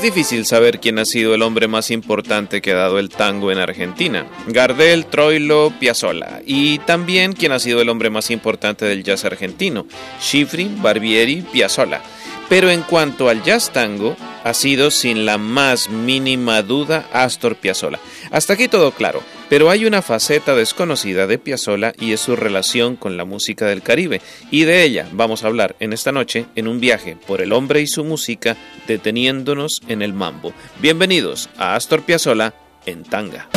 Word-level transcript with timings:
Es 0.00 0.04
difícil 0.04 0.46
saber 0.46 0.80
quién 0.80 0.98
ha 0.98 1.04
sido 1.04 1.34
el 1.34 1.42
hombre 1.42 1.68
más 1.68 1.90
importante 1.90 2.62
que 2.62 2.72
ha 2.72 2.76
dado 2.76 2.98
el 2.98 3.10
tango 3.10 3.52
en 3.52 3.58
Argentina. 3.58 4.26
Gardel, 4.46 5.04
Troilo, 5.04 5.74
Piazzolla. 5.78 6.40
Y 6.46 6.78
también 6.78 7.34
quién 7.34 7.52
ha 7.52 7.58
sido 7.58 7.82
el 7.82 7.90
hombre 7.90 8.08
más 8.08 8.30
importante 8.30 8.86
del 8.86 9.04
jazz 9.04 9.26
argentino. 9.26 9.84
Schifrin, 10.18 10.80
Barbieri, 10.80 11.42
Piazzolla. 11.42 12.00
Pero 12.48 12.70
en 12.70 12.80
cuanto 12.80 13.28
al 13.28 13.42
jazz 13.42 13.72
tango, 13.74 14.16
ha 14.42 14.54
sido 14.54 14.90
sin 14.90 15.26
la 15.26 15.36
más 15.36 15.90
mínima 15.90 16.62
duda 16.62 17.06
Astor 17.12 17.56
Piazzolla. 17.56 18.00
Hasta 18.30 18.54
aquí 18.54 18.68
todo 18.68 18.92
claro. 18.92 19.22
Pero 19.50 19.68
hay 19.68 19.84
una 19.84 20.00
faceta 20.00 20.54
desconocida 20.54 21.26
de 21.26 21.36
Piazzolla 21.36 21.92
y 21.98 22.12
es 22.12 22.20
su 22.20 22.36
relación 22.36 22.94
con 22.94 23.16
la 23.16 23.24
música 23.24 23.66
del 23.66 23.82
Caribe, 23.82 24.22
y 24.52 24.62
de 24.62 24.84
ella 24.84 25.08
vamos 25.10 25.42
a 25.42 25.48
hablar 25.48 25.74
en 25.80 25.92
esta 25.92 26.12
noche 26.12 26.46
en 26.54 26.68
un 26.68 26.78
viaje 26.78 27.16
por 27.26 27.42
el 27.42 27.52
hombre 27.52 27.80
y 27.80 27.88
su 27.88 28.04
música, 28.04 28.56
deteniéndonos 28.86 29.82
en 29.88 30.02
el 30.02 30.12
mambo. 30.12 30.52
Bienvenidos 30.80 31.50
a 31.58 31.74
Astor 31.74 32.02
Piazzolla 32.02 32.54
en 32.86 33.02
Tanga. 33.02 33.48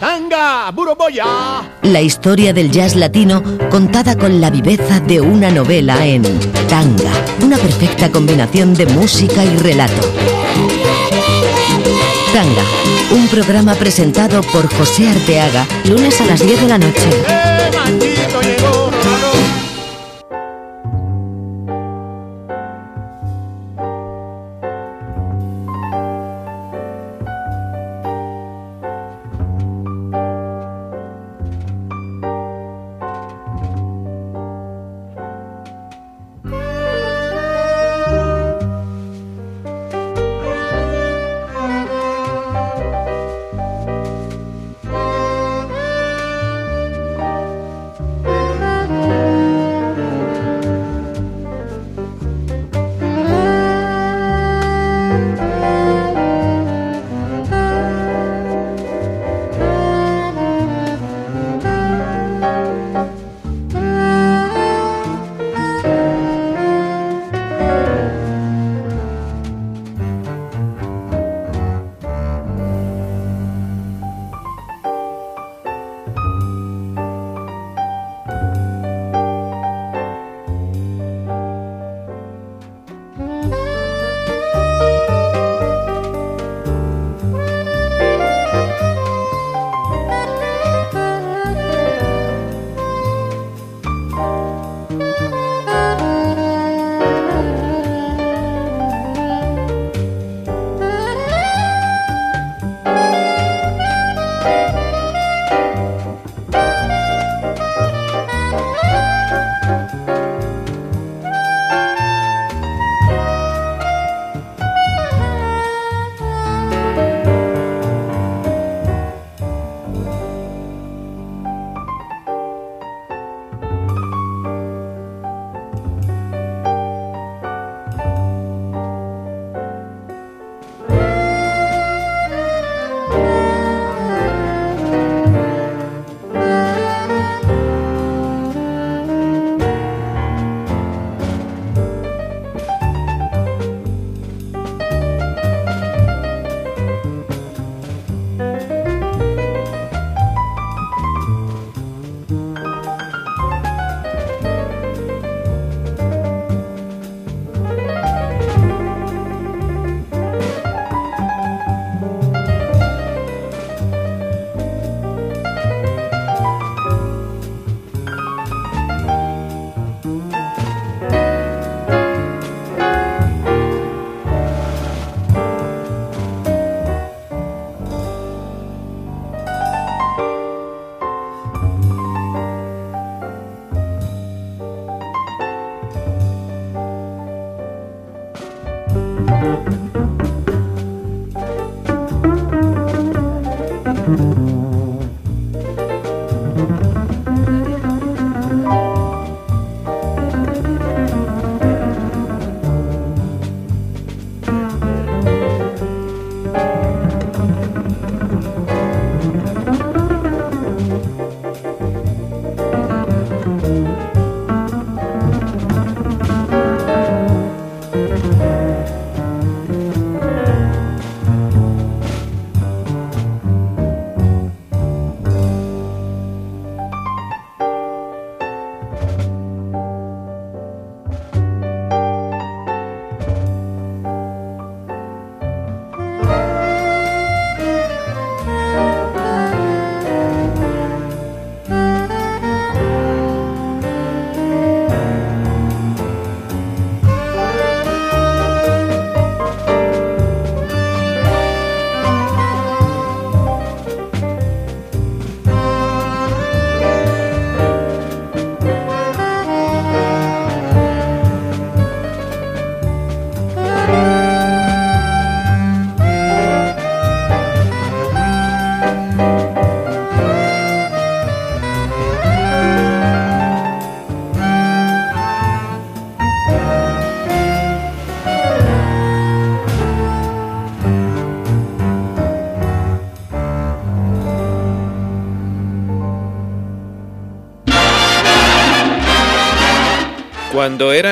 Tanga, 0.00 0.68
Buroboya. 0.72 1.62
La 1.82 2.00
historia 2.00 2.52
del 2.52 2.72
jazz 2.72 2.96
latino 2.96 3.40
contada 3.70 4.18
con 4.18 4.40
la 4.40 4.50
viveza 4.50 4.98
de 4.98 5.20
una 5.20 5.52
novela 5.52 6.04
en 6.04 6.24
Tanga, 6.68 7.12
una 7.40 7.56
perfecta 7.56 8.10
combinación 8.10 8.74
de 8.74 8.86
música 8.86 9.44
y 9.44 9.56
relato. 9.58 10.02
Tanga, 12.32 12.64
un 13.10 13.28
programa 13.28 13.74
presentado 13.74 14.40
por 14.40 14.66
José 14.74 15.06
Arteaga, 15.06 15.66
lunes 15.84 16.18
a 16.20 16.24
las 16.24 16.40
10 16.40 16.62
de 16.62 16.68
la 16.68 16.78
noche. 16.78 18.11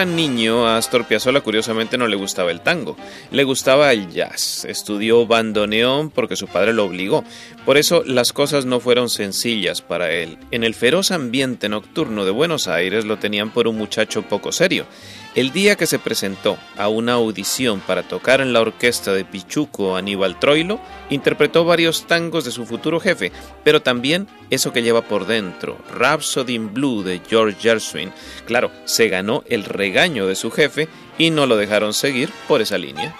Niño, 0.04 0.66
a 0.66 0.76
Astor 0.76 1.07
Piazzolla 1.07 1.40
curiosamente 1.40 1.99
no 1.99 2.07
le 2.07 2.16
gustaba 2.16 2.50
el 2.50 2.61
tango, 2.61 2.97
le 3.30 3.45
gustaba 3.45 3.92
el 3.92 4.11
jazz. 4.11 4.64
Estudió 4.64 5.26
bandoneón 5.26 6.11
porque 6.11 6.37
su 6.37 6.47
padre 6.47 6.73
lo 6.73 6.85
obligó. 6.85 7.25
Por 7.64 7.76
eso 7.76 8.02
las 8.04 8.33
cosas 8.33 8.64
no 8.64 8.80
fueron 8.80 9.11
sencillas 9.11 9.83
para 9.83 10.12
él. 10.12 10.38
En 10.50 10.64
el 10.64 10.75
feroz 10.75 11.11
ambiente 11.11 11.69
nocturno 11.69 12.25
de 12.25 12.30
Buenos 12.30 12.69
Aires 12.69 13.04
lo 13.04 13.19
tenían 13.19 13.50
por 13.50 13.69
un 13.69 13.76
muchacho 13.76 14.23
poco 14.23 14.52
serio. 14.52 14.87
El 15.37 15.53
día 15.53 15.77
que 15.77 15.87
se 15.87 16.01
presentó 16.01 16.59
a 16.77 16.89
una 16.89 17.13
audición 17.13 17.81
para 17.81 18.03
tocar 18.03 18.41
en 18.41 18.53
la 18.53 18.61
orquesta 18.61 19.13
de 19.13 19.25
Pichuco 19.25 19.97
Aníbal 19.97 20.41
Troilo, 20.41 20.81
interpretó 21.09 21.65
varios 21.65 22.09
tangos 22.09 22.45
de 22.45 22.51
su 22.51 22.67
futuro 22.67 22.99
jefe, 22.99 23.31
pero 23.63 23.81
también 23.81 24.27
eso 24.51 24.73
que 24.73 24.83
lleva 24.83 25.03
por 25.03 25.27
dentro, 25.27 25.79
Rhapsody 25.95 26.55
in 26.55 26.75
Blue 26.75 27.05
de 27.05 27.21
George 27.29 27.59
Gershwin. 27.61 28.13
Claro, 28.45 28.73
se 28.85 29.09
ganó 29.09 29.45
el 29.47 29.65
regaño 29.65 30.27
de 30.27 30.35
su 30.35 30.51
jefe 30.51 30.89
y 31.17 31.31
no 31.31 31.47
lo 31.47 31.57
dejaron 31.57 31.95
seguir 31.95 32.31
por 32.49 32.61
esa 32.61 32.77
línea. 32.77 33.15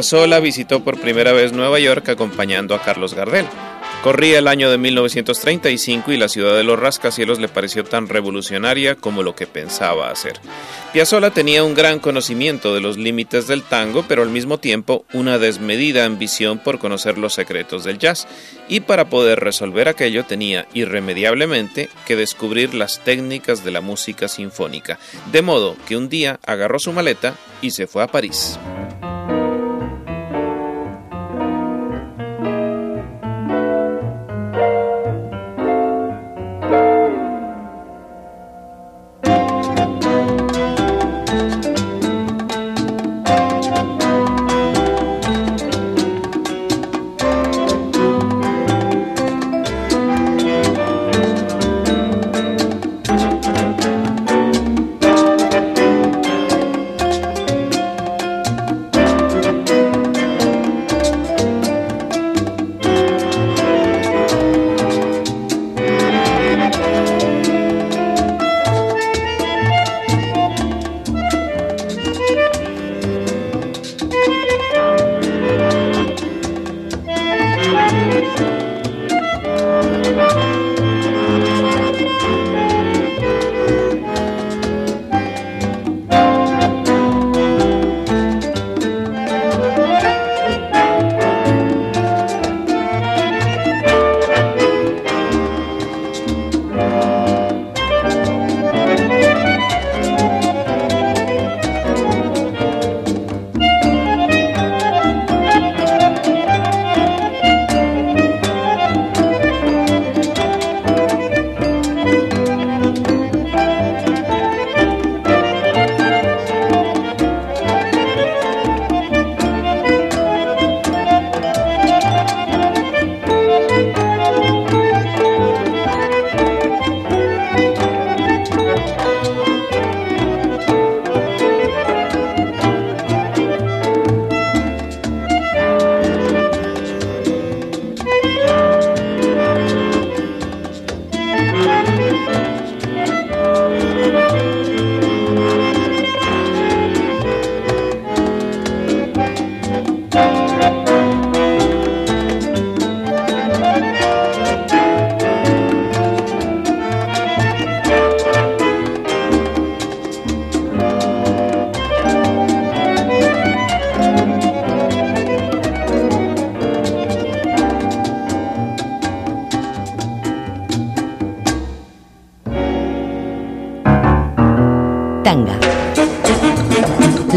Piazzolla 0.00 0.40
visitó 0.40 0.82
por 0.82 0.98
primera 0.98 1.32
vez 1.32 1.52
Nueva 1.52 1.78
York 1.78 2.08
acompañando 2.08 2.74
a 2.74 2.80
Carlos 2.80 3.12
Gardel. 3.12 3.44
Corría 4.02 4.38
el 4.38 4.48
año 4.48 4.70
de 4.70 4.78
1935 4.78 6.10
y 6.10 6.16
la 6.16 6.30
ciudad 6.30 6.56
de 6.56 6.64
los 6.64 6.80
rascacielos 6.80 7.38
le 7.38 7.48
pareció 7.48 7.84
tan 7.84 8.08
revolucionaria 8.08 8.94
como 8.94 9.22
lo 9.22 9.36
que 9.36 9.46
pensaba 9.46 10.10
hacer. 10.10 10.40
Piazzolla 10.94 11.32
tenía 11.32 11.64
un 11.64 11.74
gran 11.74 11.98
conocimiento 11.98 12.74
de 12.74 12.80
los 12.80 12.96
límites 12.96 13.46
del 13.46 13.62
tango, 13.62 14.06
pero 14.08 14.22
al 14.22 14.30
mismo 14.30 14.56
tiempo 14.56 15.04
una 15.12 15.36
desmedida 15.36 16.06
ambición 16.06 16.60
por 16.60 16.78
conocer 16.78 17.18
los 17.18 17.34
secretos 17.34 17.84
del 17.84 17.98
jazz, 17.98 18.26
y 18.70 18.80
para 18.80 19.10
poder 19.10 19.40
resolver 19.40 19.86
aquello 19.86 20.24
tenía 20.24 20.66
irremediablemente 20.72 21.90
que 22.06 22.16
descubrir 22.16 22.72
las 22.72 23.00
técnicas 23.00 23.64
de 23.64 23.72
la 23.72 23.82
música 23.82 24.28
sinfónica, 24.28 24.98
de 25.30 25.42
modo 25.42 25.76
que 25.86 25.98
un 25.98 26.08
día 26.08 26.40
agarró 26.46 26.78
su 26.78 26.90
maleta 26.90 27.34
y 27.60 27.72
se 27.72 27.86
fue 27.86 28.02
a 28.02 28.06
París. 28.06 28.58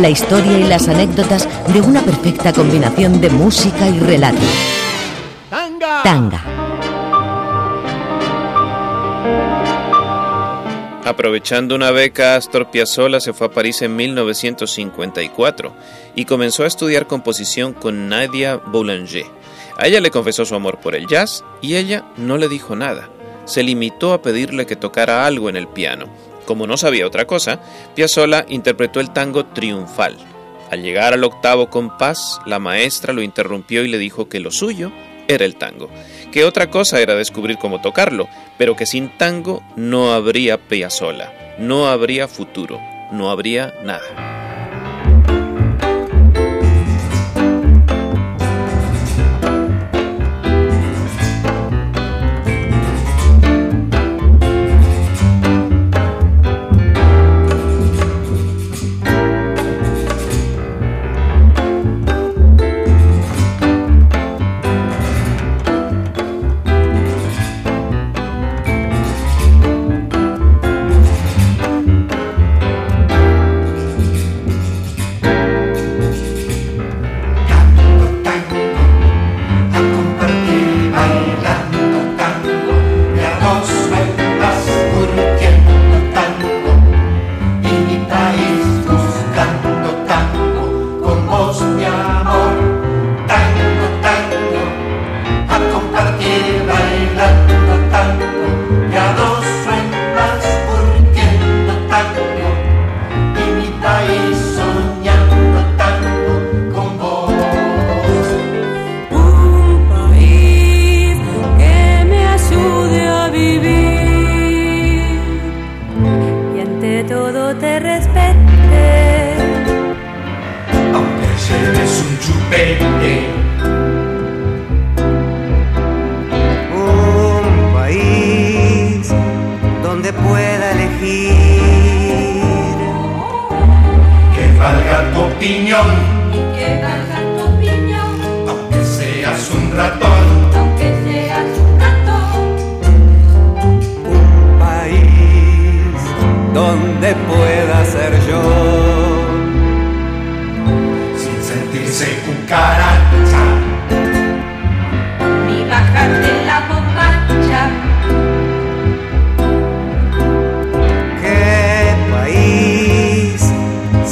La 0.03 0.09
historia 0.09 0.59
y 0.59 0.63
las 0.65 0.89
anécdotas 0.89 1.47
de 1.71 1.79
una 1.79 2.01
perfecta 2.01 2.51
combinación 2.51 3.21
de 3.21 3.29
música 3.29 3.87
y 3.87 3.99
relato. 4.01 4.41
¡Tanga! 5.49 6.03
Tanga. 6.03 6.43
Aprovechando 11.05 11.73
una 11.73 11.91
beca, 11.91 12.35
Astor 12.35 12.69
Piazzolla 12.69 13.21
se 13.21 13.31
fue 13.31 13.47
a 13.47 13.51
París 13.51 13.81
en 13.81 13.95
1954 13.95 15.73
y 16.15 16.25
comenzó 16.25 16.65
a 16.65 16.67
estudiar 16.67 17.07
composición 17.07 17.71
con 17.71 18.09
Nadia 18.09 18.57
Boulanger. 18.57 19.27
A 19.77 19.87
ella 19.87 20.01
le 20.01 20.11
confesó 20.11 20.43
su 20.43 20.53
amor 20.53 20.79
por 20.79 20.95
el 20.95 21.07
jazz 21.07 21.45
y 21.61 21.77
ella 21.77 22.03
no 22.17 22.37
le 22.37 22.49
dijo 22.49 22.75
nada. 22.75 23.07
Se 23.45 23.63
limitó 23.63 24.11
a 24.11 24.21
pedirle 24.21 24.65
que 24.65 24.75
tocara 24.75 25.25
algo 25.25 25.47
en 25.47 25.55
el 25.55 25.69
piano 25.69 26.07
como 26.45 26.67
no 26.67 26.77
sabía 26.77 27.07
otra 27.07 27.25
cosa, 27.25 27.59
Piazzolla 27.95 28.45
interpretó 28.47 28.99
el 28.99 29.11
tango 29.11 29.45
triunfal. 29.45 30.17
Al 30.71 30.81
llegar 30.81 31.13
al 31.13 31.23
octavo 31.23 31.69
compás, 31.69 32.39
la 32.45 32.59
maestra 32.59 33.13
lo 33.13 33.21
interrumpió 33.21 33.83
y 33.83 33.87
le 33.87 33.97
dijo 33.97 34.29
que 34.29 34.39
lo 34.39 34.51
suyo 34.51 34.91
era 35.27 35.45
el 35.45 35.55
tango, 35.55 35.89
que 36.31 36.45
otra 36.45 36.69
cosa 36.69 36.99
era 36.99 37.15
descubrir 37.15 37.57
cómo 37.57 37.81
tocarlo, 37.81 38.27
pero 38.57 38.75
que 38.75 38.85
sin 38.85 39.17
tango 39.17 39.63
no 39.75 40.13
habría 40.13 40.57
Piazzolla, 40.57 41.55
no 41.59 41.87
habría 41.87 42.27
futuro, 42.27 42.79
no 43.11 43.29
habría 43.29 43.73
nada. 43.83 44.32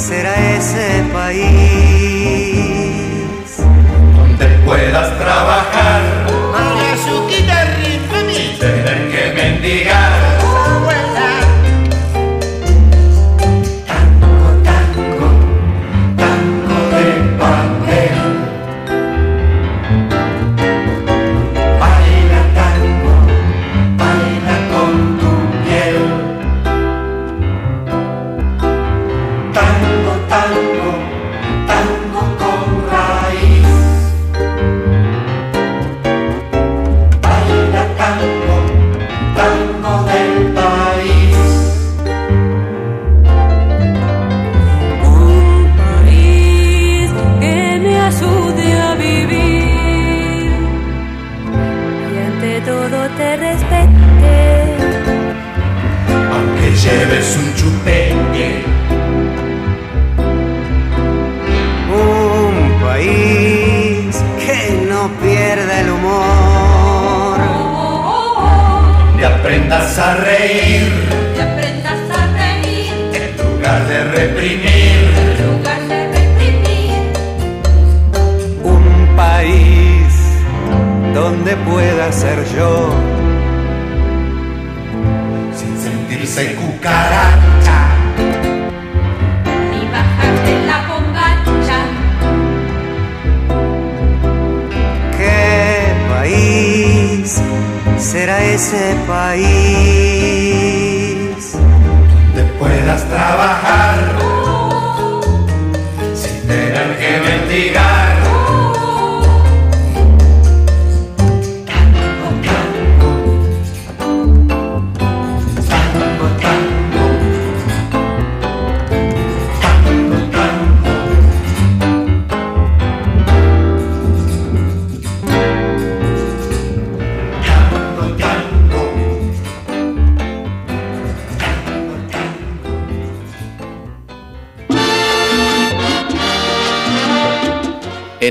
Será 0.02 0.34
ese 0.56 1.04
país? 1.12 1.52
Donde 4.16 4.46
puedas 4.64 5.16
trabajar. 5.16 5.71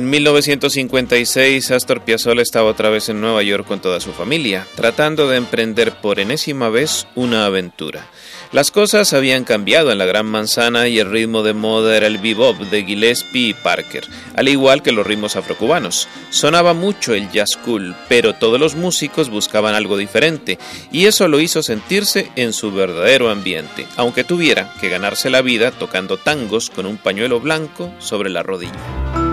En 0.02 0.10
1956, 0.10 1.70
Astor 1.70 2.04
Piazzolla 2.04 2.42
estaba 2.42 2.72
otra 2.72 2.90
vez 2.90 3.10
en 3.10 3.22
Nueva 3.22 3.44
York 3.44 3.68
con 3.68 3.82
toda 3.82 4.00
su 4.00 4.14
familia, 4.14 4.66
tratando 4.74 5.30
de 5.30 5.38
emprender 5.38 5.92
por 6.02 6.20
enésima 6.20 6.70
vez 6.70 7.06
una 7.14 7.46
aventura. 7.46 8.08
Las 8.52 8.72
cosas 8.72 9.14
habían 9.14 9.44
cambiado 9.44 9.92
en 9.92 10.00
la 10.00 10.08
Gran 10.08 10.26
Manzana 10.26 10.88
y 10.88 10.98
el 10.98 11.12
ritmo 11.12 11.44
de 11.44 11.54
moda 11.54 11.96
era 11.96 12.08
el 12.08 12.18
bebop 12.18 12.58
de 12.58 12.84
Gillespie 12.84 13.50
y 13.50 13.54
Parker, 13.54 14.08
al 14.36 14.50
igual 14.50 14.82
que 14.82 14.92
los 14.92 15.06
ritmos 15.06 15.36
afrocubanos. 15.36 16.08
Sonaba 16.32 16.74
mucho 16.74 17.14
el 17.14 17.30
jazz 17.30 17.56
cool, 17.64 17.96
pero 18.10 18.34
todos 18.34 18.60
los 18.60 18.74
músicos 18.74 19.30
buscaban 19.30 19.76
algo 19.76 19.98
diferente, 19.98 20.58
y 20.92 21.06
eso 21.06 21.28
lo 21.28 21.40
hizo 21.40 21.62
sentirse 21.62 22.32
en 22.36 22.54
su 22.54 22.72
verdadero 22.72 23.30
ambiente, 23.30 23.86
aunque 23.98 24.24
tuviera 24.24 24.74
que 24.82 24.90
ganarse 24.90 25.30
la 25.30 25.44
vida 25.44 25.70
tocando 25.70 26.18
tangos 26.18 26.72
con 26.72 26.88
un 26.88 26.98
pañuelo 26.98 27.40
blanco 27.40 27.94
sobre 28.00 28.32
la 28.32 28.42
rodilla. 28.42 29.31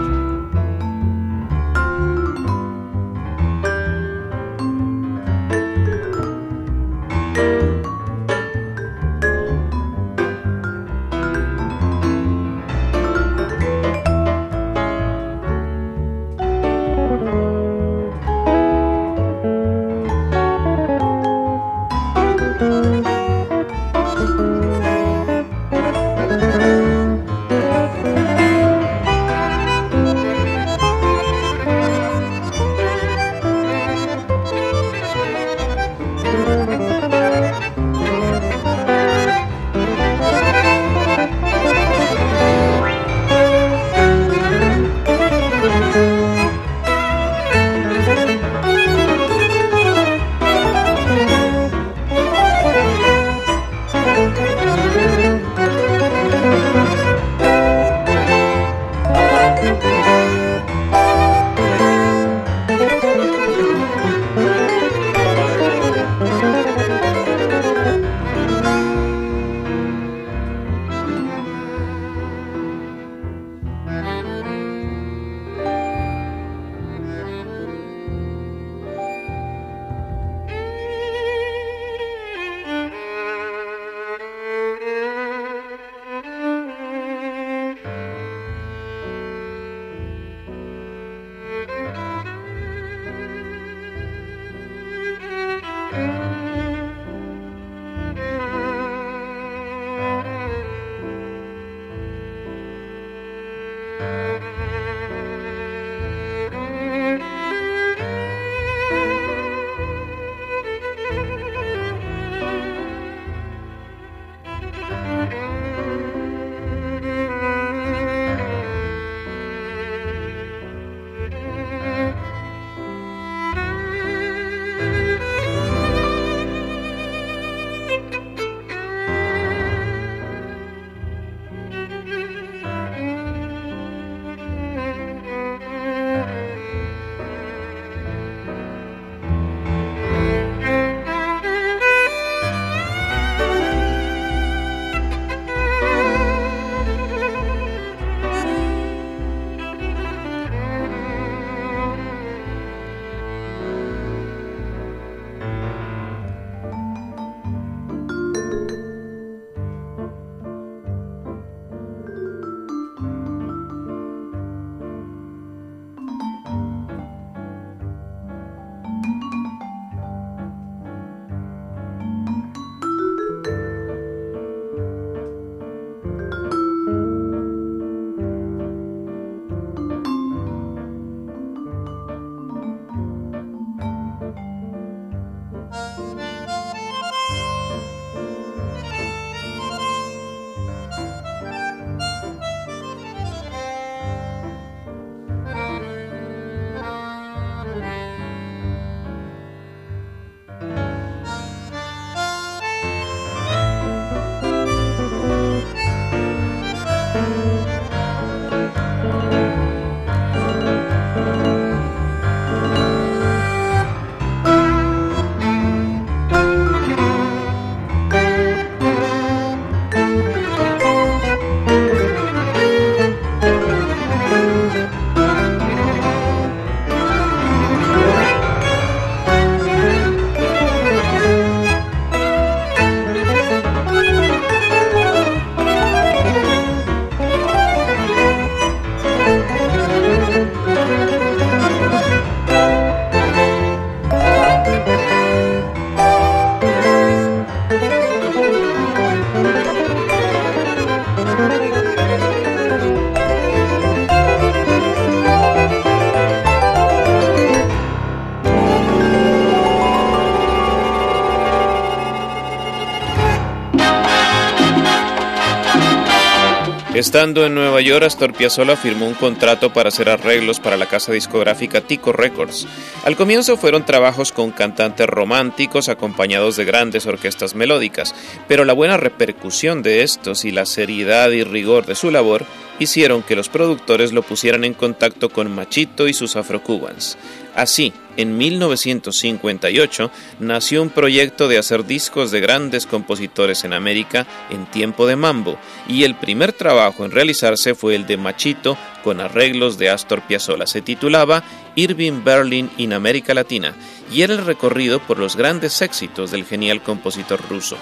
Estando 266.99 267.47
en 267.47 267.55
Nueva 267.55 267.81
York, 267.81 268.05
Astor 268.05 268.33
Piazzolla 268.33 268.75
firmó 268.75 269.07
un 269.07 269.15
contrato 269.15 269.73
para 269.73 269.91
hacer 269.91 270.09
arreglos 270.09 270.59
para 270.59 270.77
la 270.77 270.87
casa 270.87 271.13
discográfica 271.13 271.81
Tico 271.81 272.13
Records. 272.13 272.67
Al 273.05 273.15
comienzo 273.15 273.57
fueron 273.57 273.87
trabajos 273.87 274.33
con 274.33 274.51
cantantes 274.51 275.07
románticos 275.07 275.89
acompañados 275.89 276.57
de 276.57 276.65
grandes 276.65 277.07
orquestas 277.07 277.55
melódicas, 277.55 278.17
pero 278.49 278.65
la 278.65 278.73
buena 278.73 278.97
repercusión 278.97 279.81
de 279.81 280.03
estos 280.03 280.45
y 280.45 280.51
la 280.51 280.67
seriedad 280.67 281.31
y 281.31 281.45
rigor 281.45 281.87
de 281.87 281.95
su 281.95 282.11
labor 282.11 282.45
hicieron 282.79 283.23
que 283.23 283.37
los 283.37 283.49
productores 283.49 284.12
lo 284.12 284.23
pusieran 284.23 284.64
en 284.64 284.75
contacto 284.75 285.29
con 285.29 285.55
Machito 285.55 286.09
y 286.09 286.14
sus 286.14 286.37
afrocubans. 286.37 287.19
Así, 287.55 287.93
en 288.17 288.37
1958 288.37 290.11
nació 290.41 290.83
un 290.83 290.91
proyecto 290.91 291.49
de 291.49 291.59
hacer 291.59 291.87
discos 291.87 292.31
de 292.31 292.41
grandes 292.41 292.87
compositores 292.87 293.64
en 293.64 293.73
América 293.73 294.27
en 294.51 294.67
tiempo 294.67 295.07
de 295.07 295.17
mambo, 295.17 295.59
y 295.88 296.05
el 296.05 296.14
primer 296.14 296.53
trabajo 296.53 297.05
en 297.05 297.11
realizarse 297.11 297.75
fue 297.75 297.95
el 297.95 298.07
de 298.07 298.17
Machito 298.17 298.77
con 299.03 299.21
arreglos 299.21 299.79
de 299.79 299.91
Astor 299.91 300.23
Piazzolla. 300.23 300.67
Se 300.67 300.83
titulaba 300.83 301.43
Irving 301.77 302.25
Berlin 302.25 302.71
in 302.77 302.93
América 302.93 303.35
Latina 303.35 303.75
y 304.12 304.23
era 304.23 304.35
el 304.35 304.45
recorrido 304.45 305.01
por 305.01 305.19
los 305.19 305.37
grandes 305.37 305.81
éxitos 305.83 306.31
del 306.31 306.45
genial 306.45 306.83
compositor 306.83 307.41
ruso. 307.49 307.77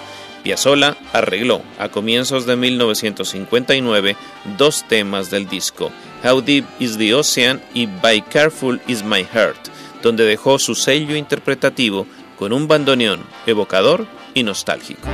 Piazzolla 0.47 0.95
arregló 1.11 1.61
a 1.77 1.89
comienzos 1.89 2.45
de 2.45 2.55
1959 2.55 4.15
dos 4.57 4.85
temas 4.87 5.29
del 5.29 5.49
disco, 5.49 5.91
How 6.23 6.39
Deep 6.39 6.63
is 6.79 6.97
the 6.97 7.13
Ocean 7.15 7.61
y 7.73 7.85
By 7.85 8.21
Careful 8.21 8.79
is 8.87 9.03
My 9.03 9.25
Heart, 9.25 9.67
donde 10.01 10.23
dejó 10.23 10.57
su 10.57 10.73
sello 10.73 11.17
interpretativo 11.17 12.07
con 12.39 12.53
un 12.53 12.65
bandoneón 12.65 13.25
evocador 13.45 14.07
y 14.33 14.43
nostálgico. 14.43 15.05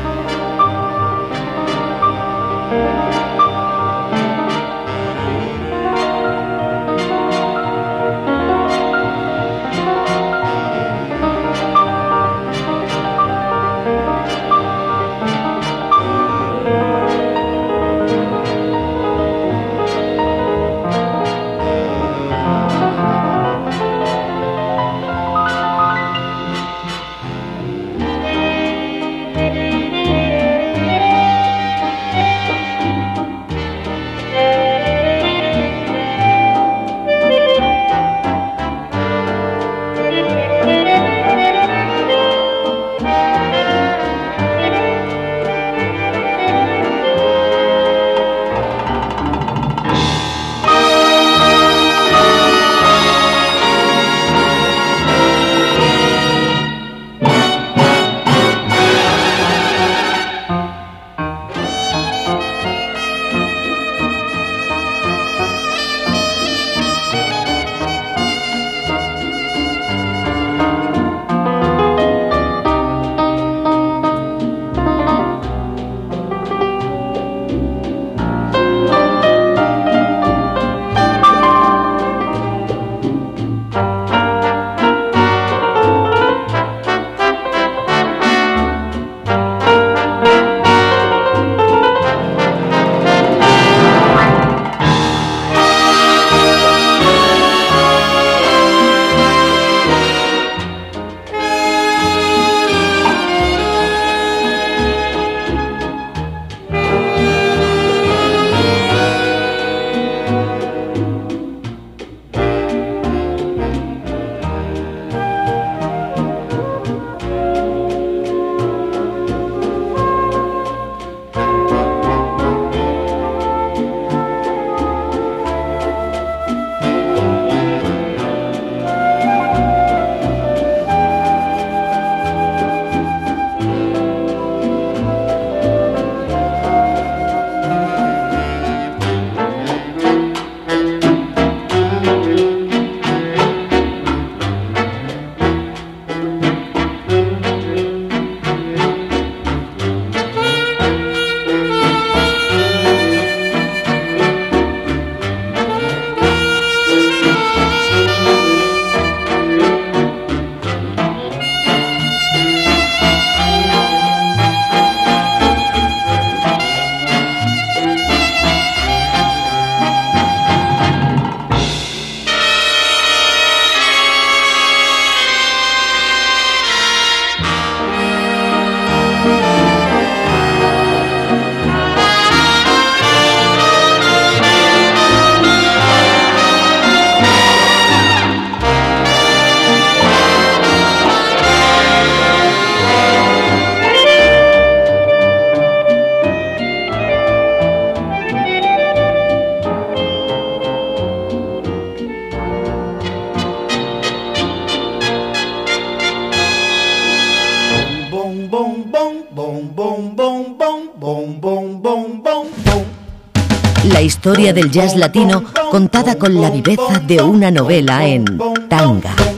Historia 214.43 214.61
del 214.61 214.71
jazz 214.71 214.97
latino 214.97 215.41
contada 215.71 216.17
con 216.17 216.41
la 216.41 216.49
viveza 216.49 216.99
de 217.07 217.21
una 217.21 217.49
novela 217.49 218.05
en 218.05 218.25
tanga. 218.67 219.32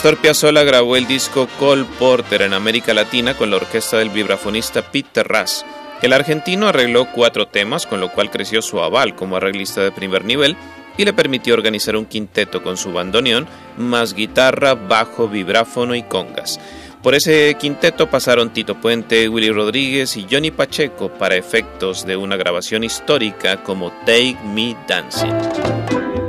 Astor 0.00 0.16
Piazzolla 0.16 0.62
grabó 0.62 0.96
el 0.96 1.06
disco 1.06 1.46
Cole 1.58 1.84
Porter 1.98 2.40
en 2.40 2.54
América 2.54 2.94
Latina 2.94 3.36
con 3.36 3.50
la 3.50 3.56
orquesta 3.56 3.98
del 3.98 4.08
vibrafonista 4.08 4.80
Peter 4.80 5.28
Ras. 5.28 5.66
El 6.00 6.14
argentino 6.14 6.68
arregló 6.68 7.12
cuatro 7.12 7.48
temas, 7.48 7.86
con 7.86 8.00
lo 8.00 8.10
cual 8.10 8.30
creció 8.30 8.62
su 8.62 8.80
aval 8.80 9.14
como 9.14 9.36
arreglista 9.36 9.82
de 9.82 9.92
primer 9.92 10.24
nivel 10.24 10.56
y 10.96 11.04
le 11.04 11.12
permitió 11.12 11.52
organizar 11.52 11.96
un 11.96 12.06
quinteto 12.06 12.62
con 12.62 12.78
su 12.78 12.94
bandoneón, 12.94 13.46
más 13.76 14.14
guitarra, 14.14 14.72
bajo, 14.72 15.28
vibráfono 15.28 15.94
y 15.94 16.02
congas. 16.02 16.58
Por 17.02 17.14
ese 17.14 17.54
quinteto 17.60 18.08
pasaron 18.08 18.54
Tito 18.54 18.80
Puente, 18.80 19.28
Willy 19.28 19.50
Rodríguez 19.50 20.16
y 20.16 20.26
Johnny 20.30 20.50
Pacheco 20.50 21.10
para 21.10 21.36
efectos 21.36 22.06
de 22.06 22.16
una 22.16 22.38
grabación 22.38 22.84
histórica 22.84 23.62
como 23.62 23.90
Take 24.06 24.38
Me 24.46 24.74
Dancing. 24.88 26.19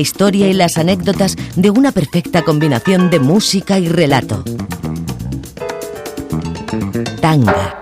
Historia 0.00 0.48
y 0.48 0.52
las 0.52 0.78
anécdotas 0.78 1.36
de 1.56 1.70
una 1.70 1.92
perfecta 1.92 2.42
combinación 2.42 3.10
de 3.10 3.20
música 3.20 3.78
y 3.78 3.88
relato. 3.88 4.42
Tanga. 7.20 7.80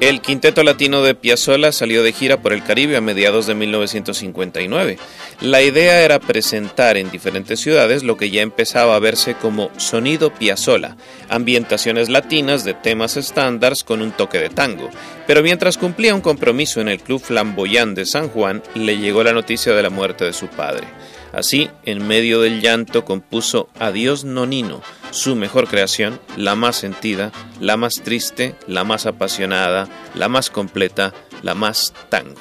El 0.00 0.22
quinteto 0.22 0.64
latino 0.64 1.02
de 1.02 1.14
Piazzolla 1.14 1.72
salió 1.72 2.02
de 2.02 2.12
gira 2.12 2.40
por 2.40 2.54
el 2.54 2.64
Caribe 2.64 2.96
a 2.96 3.02
mediados 3.02 3.46
de 3.46 3.54
1959. 3.54 4.98
La 5.42 5.60
idea 5.60 6.00
era 6.00 6.18
presentar 6.18 6.96
en 6.96 7.10
diferentes 7.10 7.60
ciudades 7.60 8.02
lo 8.02 8.16
que 8.16 8.30
ya 8.30 8.40
empezaba 8.40 8.96
a 8.96 8.98
verse 8.98 9.34
como 9.34 9.70
sonido 9.76 10.32
Piazzolla, 10.32 10.96
ambientaciones 11.30 12.10
latinas 12.10 12.64
de 12.64 12.74
temas 12.74 13.16
estándares 13.16 13.84
con 13.84 14.02
un 14.02 14.12
toque 14.12 14.38
de 14.38 14.50
tango. 14.50 14.90
Pero 15.26 15.42
mientras 15.42 15.78
cumplía 15.78 16.14
un 16.14 16.20
compromiso 16.20 16.80
en 16.80 16.88
el 16.88 17.00
Club 17.00 17.20
Flamboyán 17.20 17.94
de 17.94 18.04
San 18.04 18.28
Juan, 18.28 18.62
le 18.74 18.98
llegó 18.98 19.22
la 19.22 19.32
noticia 19.32 19.72
de 19.72 19.82
la 19.82 19.90
muerte 19.90 20.24
de 20.24 20.32
su 20.32 20.48
padre. 20.48 20.86
Así, 21.32 21.70
en 21.84 22.06
medio 22.06 22.40
del 22.40 22.60
llanto, 22.60 23.04
compuso 23.04 23.68
Adiós 23.78 24.24
Nonino, 24.24 24.82
su 25.12 25.36
mejor 25.36 25.68
creación, 25.68 26.20
la 26.36 26.56
más 26.56 26.76
sentida, 26.76 27.30
la 27.60 27.76
más 27.76 28.02
triste, 28.02 28.56
la 28.66 28.82
más 28.82 29.06
apasionada, 29.06 29.88
la 30.14 30.28
más 30.28 30.50
completa, 30.50 31.14
la 31.42 31.54
más 31.54 31.94
tango. 32.08 32.34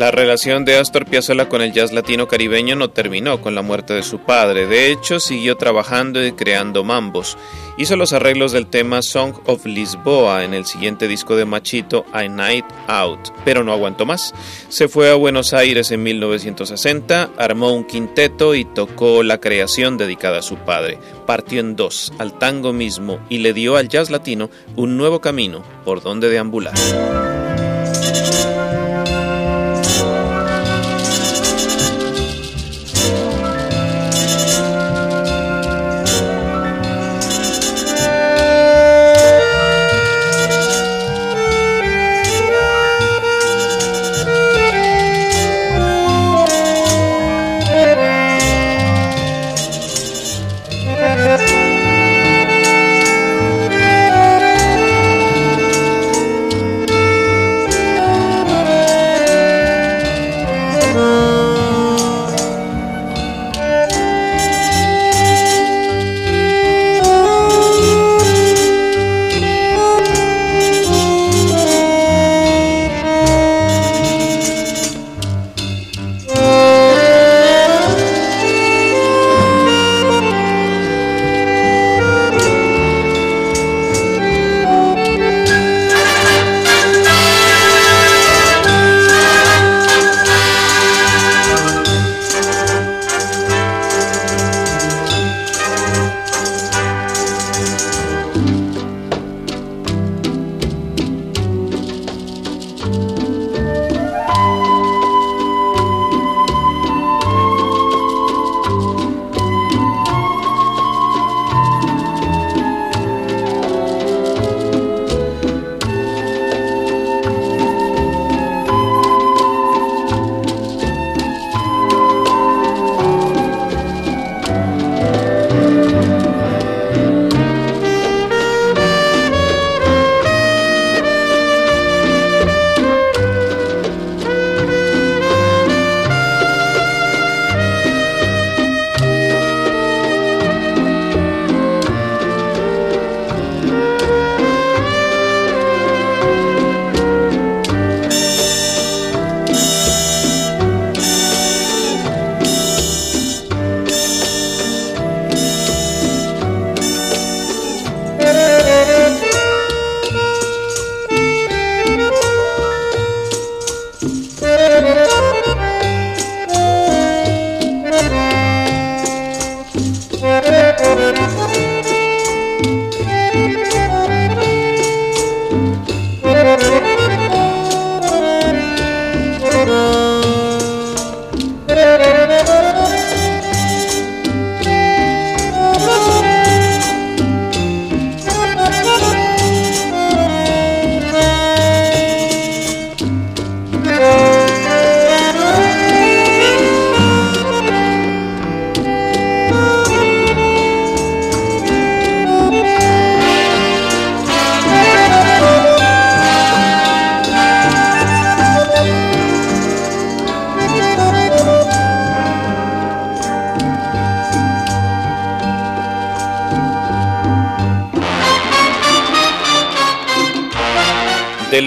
La 0.00 0.10
relación 0.10 0.64
de 0.64 0.78
Astor 0.78 1.04
Piazzolla 1.04 1.50
con 1.50 1.60
el 1.60 1.74
jazz 1.74 1.92
latino 1.92 2.26
caribeño 2.26 2.74
no 2.74 2.88
terminó 2.88 3.42
con 3.42 3.54
la 3.54 3.60
muerte 3.60 3.92
de 3.92 4.02
su 4.02 4.20
padre. 4.20 4.66
De 4.66 4.90
hecho, 4.90 5.20
siguió 5.20 5.58
trabajando 5.58 6.24
y 6.24 6.32
creando 6.32 6.84
mambos. 6.84 7.36
Hizo 7.76 7.96
los 7.96 8.14
arreglos 8.14 8.52
del 8.52 8.66
tema 8.66 9.02
Song 9.02 9.34
of 9.44 9.66
Lisboa 9.66 10.42
en 10.42 10.54
el 10.54 10.64
siguiente 10.64 11.06
disco 11.06 11.36
de 11.36 11.44
Machito, 11.44 12.06
A 12.14 12.22
Night 12.22 12.64
Out, 12.86 13.28
pero 13.44 13.62
no 13.62 13.74
aguantó 13.74 14.06
más. 14.06 14.32
Se 14.70 14.88
fue 14.88 15.10
a 15.10 15.16
Buenos 15.16 15.52
Aires 15.52 15.90
en 15.90 16.02
1960, 16.02 17.32
armó 17.36 17.74
un 17.74 17.84
quinteto 17.84 18.54
y 18.54 18.64
tocó 18.64 19.22
la 19.22 19.38
creación 19.38 19.98
dedicada 19.98 20.38
a 20.38 20.42
su 20.42 20.56
padre. 20.56 20.98
Partió 21.26 21.60
en 21.60 21.76
dos, 21.76 22.10
al 22.18 22.38
tango 22.38 22.72
mismo, 22.72 23.18
y 23.28 23.40
le 23.40 23.52
dio 23.52 23.76
al 23.76 23.90
jazz 23.90 24.08
latino 24.08 24.48
un 24.76 24.96
nuevo 24.96 25.20
camino 25.20 25.62
por 25.84 26.02
donde 26.02 26.30
deambular. 26.30 26.72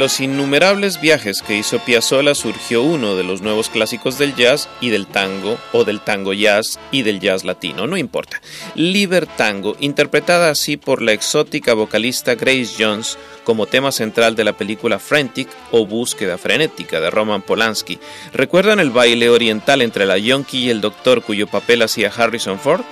Los 0.04 0.20
innumerables 0.20 1.00
viajes 1.00 1.42
que 1.42 1.56
hizo 1.56 1.80
Piazzolla 1.80 2.36
surgió 2.36 2.82
uno 2.82 3.16
de 3.16 3.24
los 3.24 3.42
nuevos 3.42 3.70
clásicos 3.70 4.18
del 4.18 4.36
jazz 4.36 4.68
y 4.82 4.90
del 4.90 5.08
tango, 5.08 5.58
o 5.72 5.86
del 5.86 6.02
tango 6.02 6.34
jazz 6.34 6.78
y 6.92 7.04
del 7.04 7.22
jazz 7.22 7.46
latino, 7.46 7.88
no 7.88 7.96
importa. 7.96 8.42
Libertango, 8.76 9.78
interpretada 9.80 10.50
así 10.50 10.76
por 10.76 11.02
la 11.02 11.14
exótica 11.14 11.74
vocalista 11.74 12.36
Grace 12.36 12.74
Jones 12.78 13.18
como 13.46 13.66
tema 13.66 13.94
central 13.94 14.36
de 14.36 14.44
la 14.44 14.52
película 14.52 15.00
Frantic 15.00 15.48
o 15.72 15.86
Búsqueda 15.86 16.38
Frenética 16.38 17.00
de 17.00 17.10
Roman 17.10 17.42
Polanski. 17.42 17.98
¿Recuerdan 18.34 18.82
el 18.82 18.90
baile 18.90 19.30
oriental 19.30 19.82
entre 19.82 20.06
la 20.06 20.18
yonki 20.18 20.66
y 20.66 20.70
el 20.70 20.82
doctor 20.82 21.22
cuyo 21.22 21.48
papel 21.48 21.82
hacía 21.82 22.12
Harrison 22.14 22.60
Ford? 22.60 22.84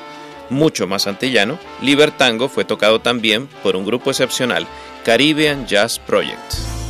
Mucho 0.50 0.88
más 0.88 1.08
antillano, 1.08 1.60
Libertango 1.82 2.48
fue 2.48 2.64
tocado 2.64 3.02
también 3.02 3.48
por 3.64 3.76
un 3.76 3.86
grupo 3.86 4.12
excepcional, 4.12 4.66
Caribbean 5.04 5.68
Jazz 5.68 6.00
Project. 6.00 6.81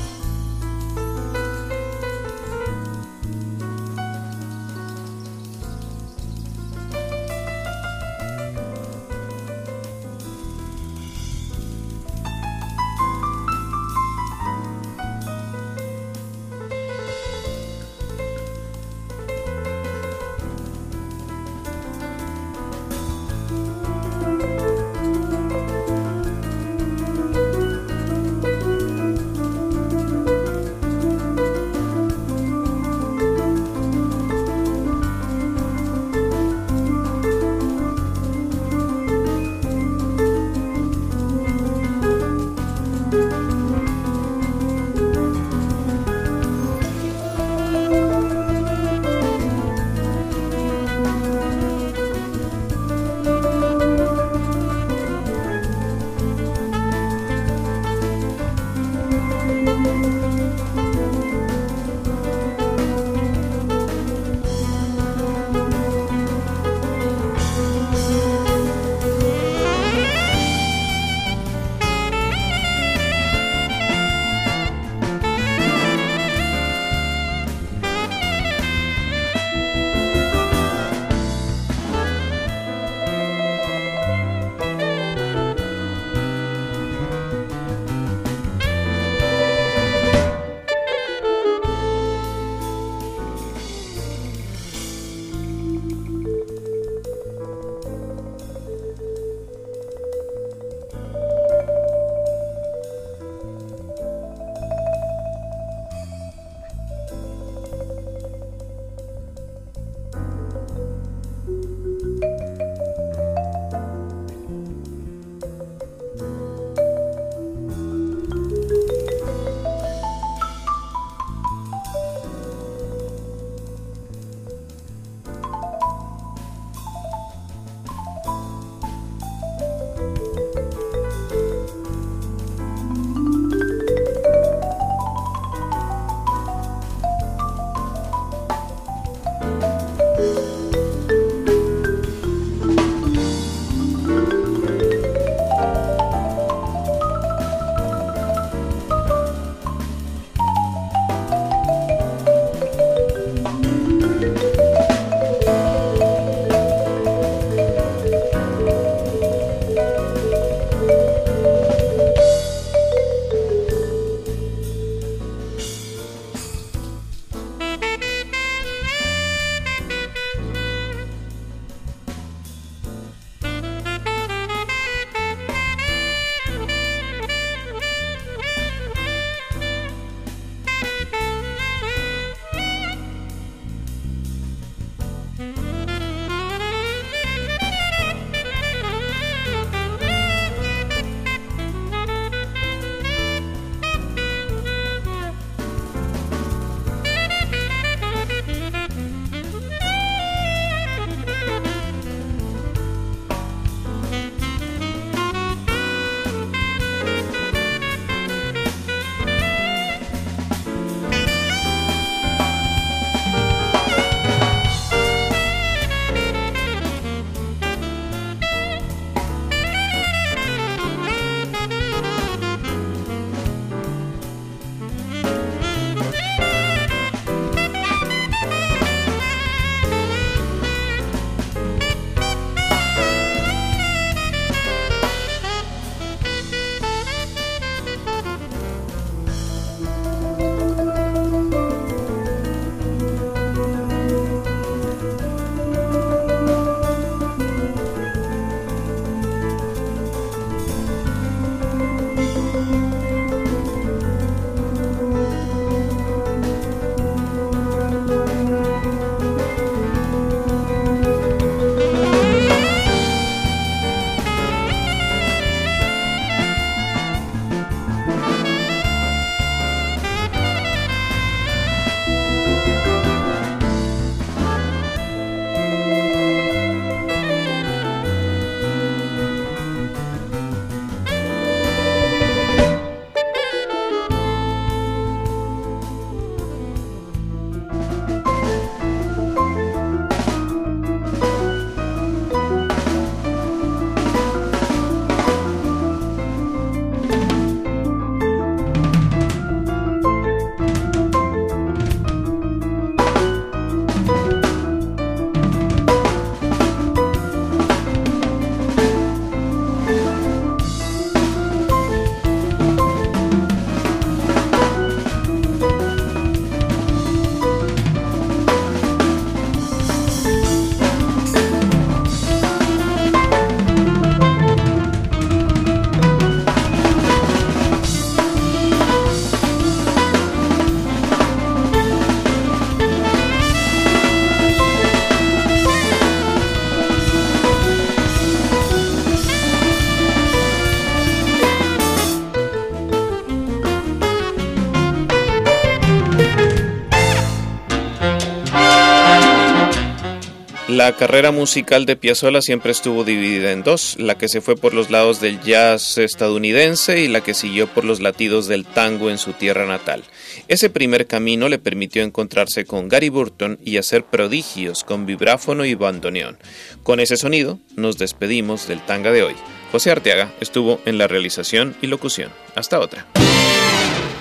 La 350.81 350.97
carrera 350.97 351.29
musical 351.29 351.85
de 351.85 351.95
Piazzolla 351.95 352.41
siempre 352.41 352.71
estuvo 352.71 353.03
dividida 353.03 353.51
en 353.51 353.61
dos, 353.61 353.97
la 353.99 354.17
que 354.17 354.27
se 354.27 354.41
fue 354.41 354.55
por 354.55 354.73
los 354.73 354.89
lados 354.89 355.21
del 355.21 355.39
jazz 355.39 355.99
estadounidense 355.99 357.01
y 357.01 357.07
la 357.07 357.21
que 357.21 357.35
siguió 357.35 357.67
por 357.67 357.85
los 357.85 358.01
latidos 358.01 358.47
del 358.47 358.65
tango 358.65 359.11
en 359.11 359.19
su 359.19 359.33
tierra 359.33 359.67
natal. 359.67 360.03
Ese 360.47 360.71
primer 360.71 361.05
camino 361.05 361.49
le 361.49 361.59
permitió 361.59 362.01
encontrarse 362.01 362.65
con 362.65 362.89
Gary 362.89 363.09
Burton 363.09 363.59
y 363.63 363.77
hacer 363.77 364.05
prodigios 364.05 364.83
con 364.83 365.05
vibráfono 365.05 365.65
y 365.65 365.75
bandoneón. 365.75 366.39
Con 366.81 366.99
ese 366.99 367.15
sonido 367.15 367.59
nos 367.75 367.99
despedimos 367.99 368.67
del 368.67 368.83
tanga 368.83 369.11
de 369.11 369.21
hoy. 369.21 369.35
José 369.71 369.91
Arteaga 369.91 370.33
estuvo 370.41 370.81
en 370.85 370.97
la 370.97 371.05
realización 371.05 371.75
y 371.83 371.87
locución. 371.87 372.31
Hasta 372.55 372.79
otra. 372.79 373.05